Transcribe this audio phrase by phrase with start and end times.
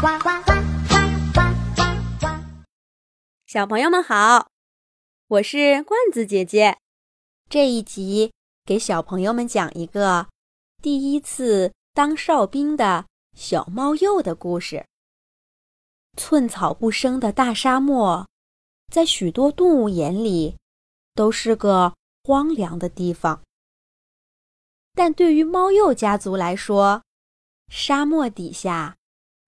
[0.00, 0.52] 呱呱呱
[1.34, 1.42] 呱
[1.76, 1.84] 呱
[2.18, 2.26] 呱！
[3.46, 4.48] 小朋友们好，
[5.26, 6.78] 我是罐子姐姐。
[7.50, 8.32] 这一集
[8.64, 10.28] 给小朋友们讲一个
[10.80, 13.04] 第一次当哨兵的
[13.36, 14.86] 小猫鼬的故事。
[16.16, 18.26] 寸草不生的大沙漠，
[18.90, 20.56] 在许多动物眼里
[21.14, 21.94] 都是个
[22.24, 23.42] 荒凉的地方，
[24.94, 27.02] 但对于猫鼬家族来说，
[27.68, 28.96] 沙漠底下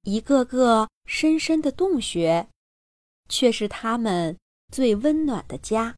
[0.02, 2.48] 一个个深深的洞穴，
[3.28, 4.36] 却是他们
[4.72, 5.96] 最温暖的家。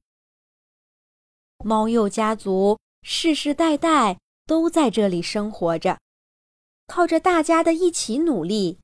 [1.65, 5.99] 猫鼬家族世世代代都在这里生活着，
[6.87, 8.79] 靠着大家的一起努力，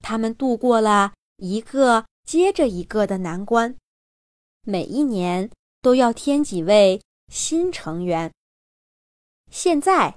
[0.00, 3.76] 他们度过了一个接着一个的难关，
[4.62, 5.48] 每一年
[5.80, 7.00] 都要添几位
[7.32, 8.32] 新成员。
[9.52, 10.16] 现在，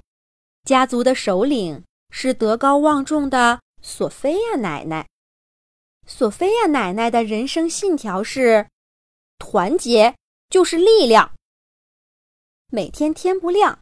[0.64, 5.08] 家族的首领是德高望重的索菲亚奶奶。
[6.06, 8.68] 索菲亚奶奶的人生信条是：
[9.38, 10.16] 团结
[10.48, 11.34] 就是力量。
[12.68, 13.80] 每天天不亮，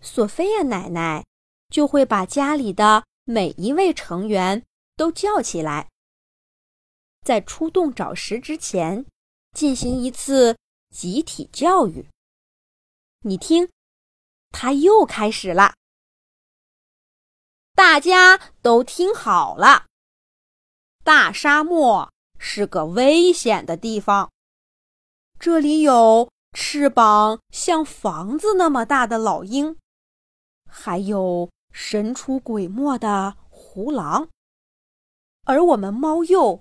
[0.00, 1.24] 索菲亚奶奶
[1.70, 4.64] 就会把家里的每一位成员
[4.96, 5.88] 都叫起来，
[7.22, 9.06] 在出洞找食之前
[9.52, 10.58] 进行一次
[10.90, 12.08] 集体教育。
[13.20, 13.70] 你听，
[14.50, 15.74] 他又开始了。
[17.74, 19.86] 大家都听好了，
[21.02, 24.30] 大沙漠是个危险的地方，
[25.38, 26.28] 这里有。
[26.54, 29.78] 翅膀像房子那么大的老鹰，
[30.68, 34.28] 还有神出鬼没的胡狼，
[35.46, 36.60] 而我们猫鼬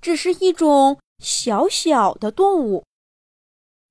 [0.00, 2.86] 只是一种小小的动物。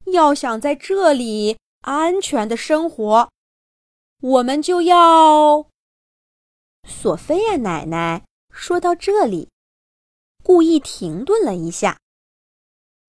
[0.05, 3.29] 要想在这里安全的生活，
[4.21, 5.67] 我们就要……
[6.85, 9.49] 索菲亚奶奶说到这里，
[10.43, 11.99] 故意停顿了一下，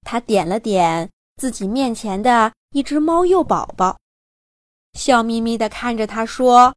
[0.03, 1.11] 她点了点。
[1.37, 3.99] 自己面前的一只猫鼬宝宝，
[4.95, 6.75] 笑眯眯地看着他说：“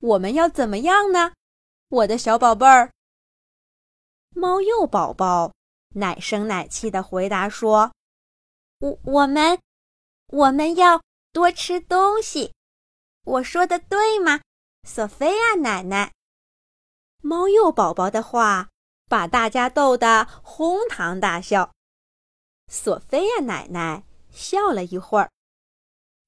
[0.00, 1.32] 我们要怎么样呢，
[1.88, 2.92] 我的小宝贝儿？”
[4.36, 5.54] 猫鼬宝宝
[5.94, 7.90] 奶声奶气地回答说
[8.80, 9.58] ：“我我们
[10.26, 12.52] 我们要多吃东西。
[13.24, 14.42] 我说的对吗，
[14.88, 16.14] 索菲亚奶奶？”
[17.20, 18.70] 猫鼬宝宝的话
[19.06, 21.74] 把大家逗得哄堂大笑。
[22.68, 25.30] 索菲亚奶奶笑了一会儿，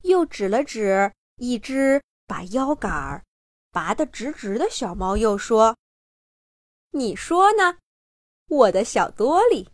[0.03, 3.25] 又指了指一只把腰杆
[3.70, 5.76] 拔得直直的小猫，又说
[6.93, 7.78] ：“你说呢，
[8.49, 9.70] 我的小多利？”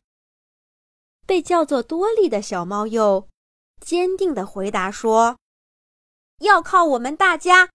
[1.27, 3.29] 被叫做多利的小猫又
[3.81, 5.39] 坚定地回答说
[6.39, 7.71] ：“要靠我们大家，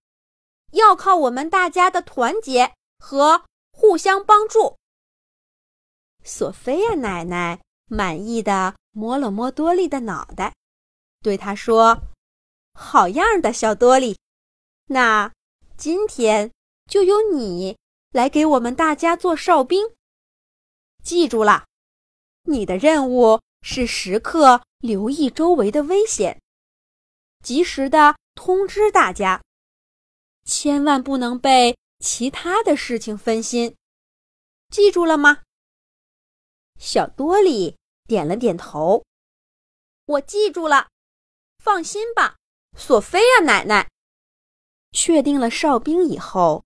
[0.72, 4.76] 要靠我们大家的团结和互相帮助。”
[6.22, 8.74] 索菲亚奶奶满意的。
[8.94, 10.52] 摸了摸多利的脑袋，
[11.22, 12.02] 对他说
[12.78, 14.18] ：“好样的，小多利！
[14.88, 15.32] 那
[15.78, 16.52] 今天
[16.90, 17.78] 就由你
[18.10, 19.94] 来给我们大家做哨兵。
[21.02, 21.64] 记住了，
[22.42, 26.38] 你的任务是时刻留意周围的危险，
[27.42, 29.42] 及时的通知大家，
[30.44, 33.76] 千万不能被其他的事情分心。
[34.70, 35.42] 记住了吗？”
[36.78, 37.76] 小多利。
[38.08, 39.04] 点了点头，
[40.04, 40.88] 我记住了。
[41.58, 42.36] 放心吧，
[42.76, 43.88] 索菲亚奶奶。
[44.90, 46.64] 确定了哨兵以后，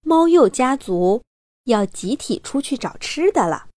[0.00, 1.22] 猫鼬家族
[1.64, 3.68] 要集体出去找吃的了。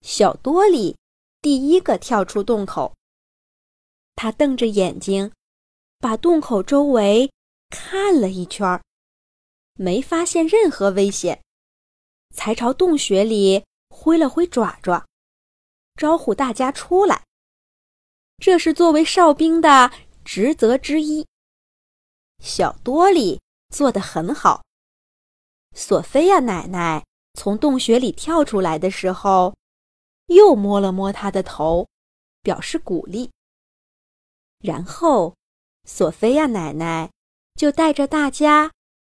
[0.00, 0.96] 小多利
[1.40, 2.96] 第一个跳出洞口，
[4.16, 5.30] 他瞪着眼睛，
[5.98, 7.30] 把洞口周围
[7.70, 8.82] 看了一圈，
[9.74, 11.42] 没发现任何危险，
[12.34, 15.06] 才朝洞穴里挥了挥爪爪。
[15.96, 17.24] 招呼大家出来，
[18.38, 19.90] 这是作为哨兵的
[20.24, 21.26] 职责之一。
[22.42, 24.62] 小多利做得很好。
[25.76, 29.54] 索菲亚奶奶从洞穴里跳出来的时候，
[30.26, 31.86] 又摸了摸他的头，
[32.42, 33.30] 表示鼓励。
[34.58, 35.36] 然后，
[35.84, 37.10] 索菲亚奶奶
[37.60, 38.72] 就带着大家，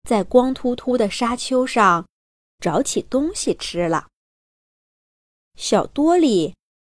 [0.09, 2.09] 在光秃秃的沙丘上
[2.59, 4.09] 找起东西吃了。
[5.57, 6.55] 小多利。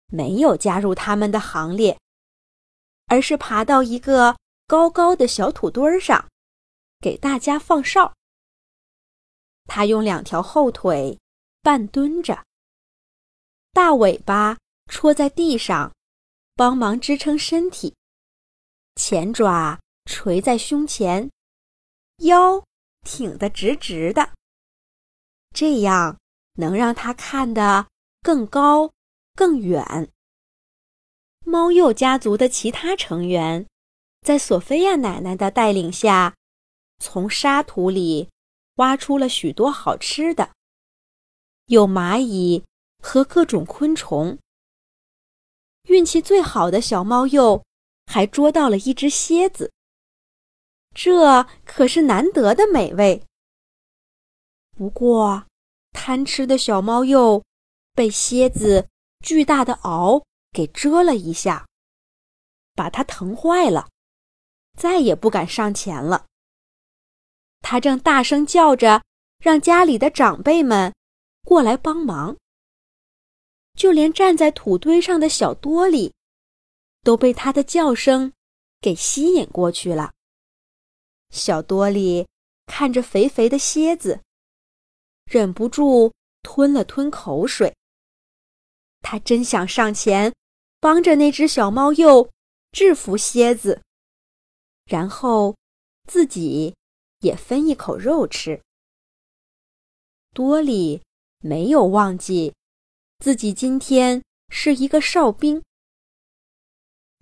[0.09, 1.99] 没有加入他们的行列，
[3.07, 4.37] 而是爬到一个
[4.67, 6.29] 高高的小土堆上，
[7.01, 8.15] 给大家放哨。
[9.65, 11.19] 他用两条后腿
[11.63, 12.45] 半蹲着，
[13.73, 14.57] 大尾巴
[14.89, 15.93] 戳在地上，
[16.55, 17.97] 帮忙支撑身体，
[18.95, 21.29] 前爪垂在胸前，
[22.19, 22.65] 腰
[23.03, 24.31] 挺得直直的，
[25.53, 26.19] 这样
[26.55, 27.87] 能让它看得
[28.23, 28.93] 更高、
[29.35, 30.11] 更远。
[31.45, 33.67] 猫鼬家族的其他成员，
[34.23, 36.35] 在索菲亚奶奶的带领下，
[36.99, 38.31] 从沙土里
[38.77, 40.53] 挖出了许多好吃的，
[41.67, 42.65] 有蚂蚁
[43.03, 44.39] 和各种昆虫。
[45.89, 47.63] 运气最好的小猫鼬
[48.07, 49.71] 还捉到了一只蝎子，
[50.95, 53.23] 这可是难得的美味。
[54.77, 55.45] 不过，
[55.93, 57.43] 贪吃的小猫鼬
[57.95, 58.89] 被蝎子
[59.21, 61.67] 巨大的螯给蛰了一下，
[62.75, 63.89] 把它疼坏了，
[64.79, 66.27] 再也不敢上前了。
[67.61, 69.03] 他正大声叫着，
[69.39, 70.95] 让家里的长辈们
[71.43, 72.37] 过来帮忙。
[73.75, 76.15] 就连站在土堆上的小多里，
[77.03, 78.33] 都被他的叫声
[78.81, 80.14] 给吸引过去了。
[81.35, 82.29] 小多里
[82.67, 84.21] 看着肥肥的蝎子，
[85.25, 87.75] 忍不住吞了吞口水。
[89.03, 90.33] 他真想上前
[90.79, 92.31] 帮着那只小猫鼬
[92.71, 93.83] 制服蝎子，
[94.87, 95.57] 然后
[96.09, 96.75] 自己
[97.19, 98.63] 也分一口肉吃。
[100.33, 101.03] 多里
[101.41, 102.55] 没有忘记。
[103.19, 105.63] 自己今天是一个哨兵，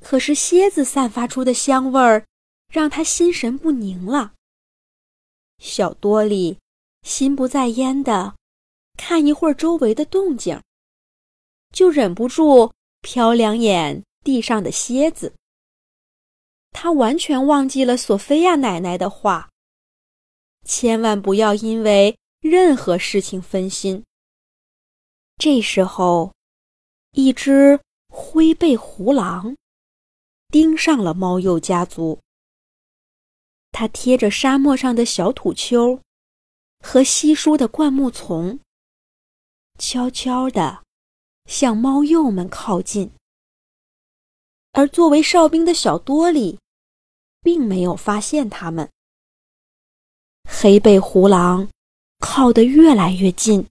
[0.00, 2.26] 可是蝎子散发出的香味儿
[2.72, 4.32] 让他心神不宁了。
[5.58, 6.58] 小多里
[7.02, 8.34] 心不在焉的
[8.96, 10.58] 看一会儿周围的动静，
[11.70, 12.72] 就忍不住
[13.02, 15.34] 瞟两眼地上的蝎子。
[16.70, 19.50] 他完全忘记了索菲亚奶奶的话：
[20.64, 24.02] 千万不要因为任何事情分心。
[25.36, 26.32] 这时候，
[27.10, 27.78] 一只
[28.08, 29.54] 灰背狐狼
[30.48, 32.18] 盯上了猫鼬家族。
[33.72, 36.00] 它贴着沙漠上的小土丘
[36.80, 38.60] 和稀疏的灌木丛，
[39.78, 40.84] 悄悄地
[41.46, 43.10] 向猫鼬们靠近。
[44.72, 46.58] 而作为哨兵的小多里，
[47.40, 48.90] 并没有发现他们。
[50.48, 51.68] 黑背狐狼
[52.18, 53.66] 靠得越来越近。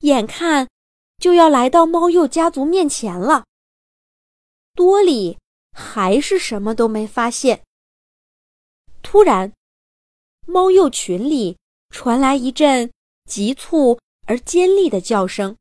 [0.00, 0.68] 眼看
[1.18, 3.44] 就要来到猫鼬家族面前了，
[4.74, 5.38] 多里
[5.72, 7.62] 还是什么都没发现。
[9.02, 9.52] 突然，
[10.46, 11.58] 猫鼬群里
[11.90, 12.92] 传来一阵
[13.24, 15.56] 急促而尖利的叫声，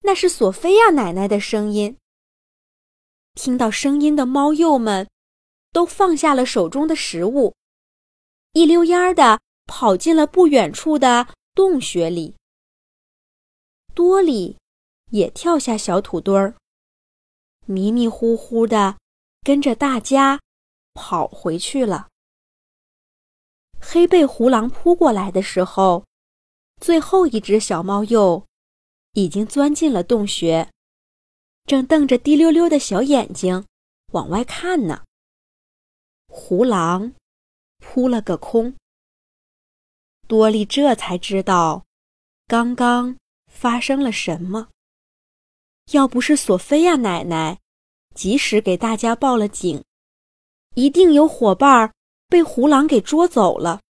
[0.00, 1.96] 那是索菲亚奶奶的声音。
[3.34, 5.08] 听到声音的猫鼬们
[5.72, 7.54] 都放下了手中的食物，
[8.52, 12.36] 一溜烟儿的跑进了不远处的洞穴里。
[13.94, 14.58] 多里
[15.10, 16.54] 也跳下小土堆儿，
[17.66, 18.98] 迷迷糊糊的
[19.42, 20.40] 跟着大家
[20.92, 22.08] 跑回去了。
[23.86, 26.04] 黑背狐狼扑过来的时候，
[26.80, 28.44] 最后一只小猫鼬
[29.12, 30.70] 已经钻进了洞穴，
[31.66, 33.64] 正瞪着滴溜溜的小眼睛
[34.12, 35.04] 往外看呢。
[36.28, 37.12] 狐狼
[37.78, 38.74] 扑了个空，
[40.26, 41.84] 多利这才知道，
[42.46, 43.16] 刚刚。
[43.56, 44.68] 发生了什么？
[45.92, 47.60] 要不是索菲亚奶奶
[48.12, 49.84] 及时给大家报了警，
[50.74, 51.94] 一定有伙伴
[52.28, 53.80] 被胡狼给捉走了。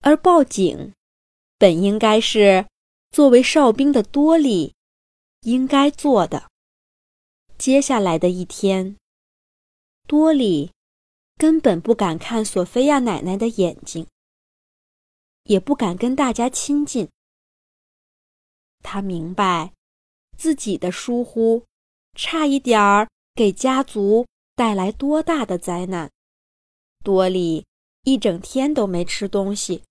[0.00, 0.92] 而报警，
[1.58, 2.66] 本应该是
[3.10, 4.74] 作为哨兵的多利
[5.40, 6.50] 应该做的。
[7.56, 8.96] 接下来的一天，
[10.06, 10.72] 多利
[11.36, 14.06] 根本不敢看索菲亚奶奶的眼睛，
[15.44, 17.08] 也不敢跟大家亲近。
[18.82, 19.72] 他明白，
[20.36, 21.64] 自己的疏忽，
[22.14, 26.10] 差一点儿给家族带来多大的灾难。
[27.04, 27.66] 多里
[28.04, 29.84] 一整天都没吃东西，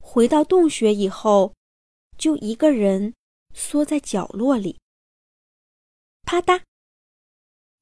[0.00, 1.54] 回到洞穴以后，
[2.18, 3.14] 就一个人
[3.54, 4.80] 缩在角落里。
[6.26, 6.60] 啪嗒，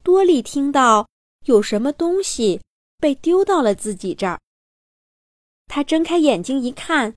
[0.05, 1.09] 多里听到
[1.47, 2.61] 有什么东西
[2.99, 4.39] 被丢到了自己这儿。
[5.67, 7.15] 他睁开眼睛一看，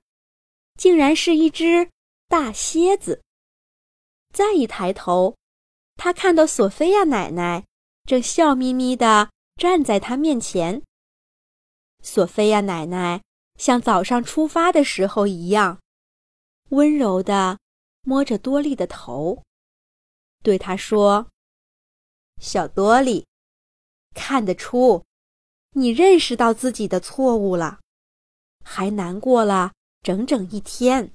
[0.76, 1.90] 竟然是一只。
[2.28, 3.22] 大蝎子。
[4.32, 5.36] 再一抬头，
[5.94, 7.64] 他看到索菲亚奶奶
[8.04, 10.82] 正笑眯眯地站在他面前。
[12.06, 13.20] 索菲亚奶奶
[13.56, 15.80] 像早上出发的时候一样，
[16.68, 17.58] 温柔地
[18.02, 19.42] 摸着多利的头，
[20.44, 21.26] 对他说
[22.40, 23.26] ：“小多利，
[24.14, 25.04] 看得出
[25.72, 27.80] 你认识到自己的错误了，
[28.64, 29.72] 还难过了
[30.02, 31.12] 整整一天。”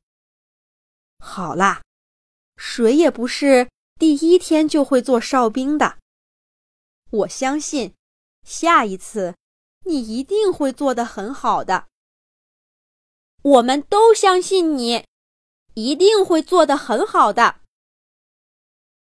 [1.23, 1.81] 好啦，
[2.57, 5.99] 谁也不是第一天就会做哨兵的。
[7.11, 7.93] 我相信，
[8.43, 9.35] 下一次
[9.85, 11.87] 你一定会做得很好的。
[13.41, 15.05] 我们都相信你。
[15.73, 17.61] 一定会做得很好的。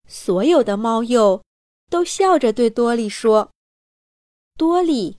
[0.05, 1.41] 所有的猫鼬
[1.89, 3.51] 都笑着对多利说
[4.57, 5.17] ：“多利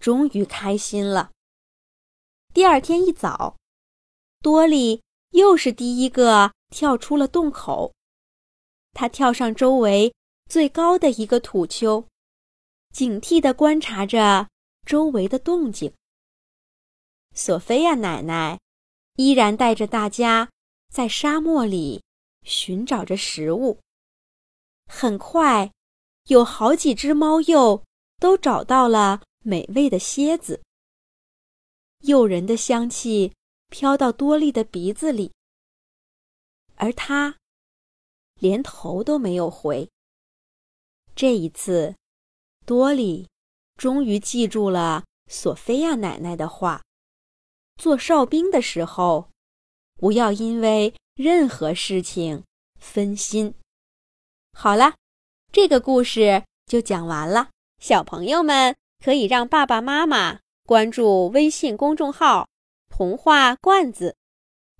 [0.00, 1.30] 终于开心了。”
[2.54, 3.58] 第二天一早，
[4.40, 5.02] 多利
[5.32, 7.92] 又是第一个跳出了洞口。
[8.94, 10.14] 他跳上周围
[10.48, 12.06] 最高的一个土丘，
[12.94, 14.48] 警惕地观察着
[14.88, 15.92] 周围的动静。
[17.34, 18.58] 索菲亚奶奶
[19.16, 20.50] 依然带着大家
[20.90, 22.02] 在沙漠里
[22.44, 23.78] 寻找着食物。
[24.86, 25.70] 很快，
[26.28, 27.84] 有好几只猫鼬
[28.16, 30.62] 都找到了美味的蝎子。
[31.98, 33.34] 诱人的香气
[33.68, 35.34] 飘到多利的鼻子里，
[36.76, 37.36] 而他
[38.40, 39.90] 连头都没有回。
[41.14, 41.94] 这一次，
[42.64, 43.28] 多利
[43.78, 46.82] 终于记住了索菲亚奶奶的话：
[47.76, 49.30] 做哨兵的时候，
[49.96, 52.42] 不要因为任何事情
[52.78, 53.54] 分心。
[54.52, 54.96] 好了，
[55.52, 57.50] 这个故事就讲完了。
[57.78, 60.40] 小朋友们可以让爸爸妈妈。
[60.66, 62.46] 关注微信公众号
[62.94, 64.16] “童话罐子”，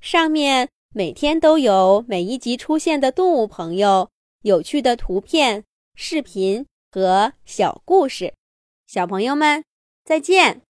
[0.02, 4.11] 上面每天都有每一集出现的动物朋友、
[4.43, 5.64] 有趣的图片、
[5.95, 8.35] 视频和小故事。
[8.88, 9.62] 小朋友们，
[10.02, 10.62] 再见。